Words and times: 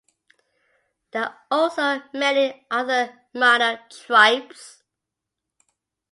There 1.11 1.25
are 1.25 1.37
also 1.51 2.01
many 2.11 2.65
other 2.71 3.19
minor 3.35 3.83
tribes. 3.91 4.81